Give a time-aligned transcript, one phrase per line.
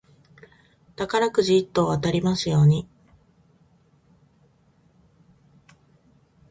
[0.95, 2.87] 宝くじ一等当たりますように。